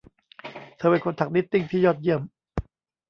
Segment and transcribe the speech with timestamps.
[0.77, 2.21] เธอเป็นคนถักนิตติ้งที่ยอดเยี่ยม